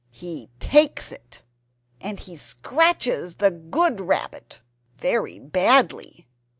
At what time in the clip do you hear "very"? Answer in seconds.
4.97-5.37